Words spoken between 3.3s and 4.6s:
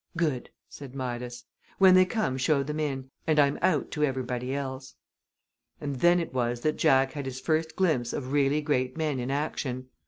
I'm out to everybody